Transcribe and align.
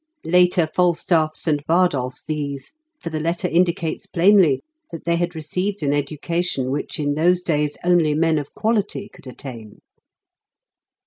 Later 0.25 0.65
Falstaffs 0.65 1.45
and 1.45 1.63
Bardolphs 1.67 2.25
these, 2.25 2.73
for 2.99 3.11
the 3.11 3.19
letter 3.19 3.47
indicates 3.47 4.07
plainly 4.07 4.63
that 4.91 5.05
they 5.05 5.15
had 5.17 5.35
received 5.35 5.83
an 5.83 5.93
education 5.93 6.71
which 6.71 6.99
in 6.99 7.13
those 7.13 7.43
days 7.43 7.77
only" 7.83 8.15
men 8.15 8.39
of 8.39 8.55
quality" 8.55 9.07
could 9.13 9.27
attain. 9.27 9.79